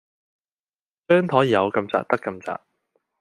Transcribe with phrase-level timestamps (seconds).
[1.09, 2.59] 張檯有咁窄得咁窄